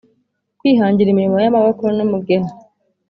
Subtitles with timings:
[0.59, 2.51] Kwihangira imirimo yamaboko numugeni